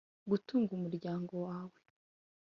[0.29, 1.77] Gutunga umuryango wawe